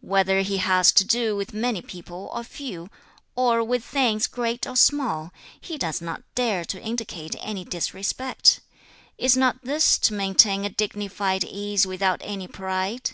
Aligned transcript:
Whether 0.00 0.40
he 0.40 0.56
has 0.56 0.90
to 0.92 1.04
do 1.04 1.36
with 1.36 1.52
many 1.52 1.82
people 1.82 2.30
or 2.32 2.42
few, 2.44 2.88
or 3.34 3.62
with 3.62 3.84
things 3.84 4.26
great 4.26 4.66
or 4.66 4.74
small, 4.74 5.34
he 5.60 5.76
does 5.76 6.00
not 6.00 6.22
dare 6.34 6.64
to 6.64 6.80
indicate 6.80 7.36
any 7.40 7.62
disrespect; 7.62 8.60
is 9.18 9.36
not 9.36 9.62
this 9.62 9.98
to 9.98 10.14
maintain 10.14 10.64
a 10.64 10.70
dignified 10.70 11.44
ease 11.44 11.86
without 11.86 12.22
any 12.24 12.48
pride? 12.48 13.10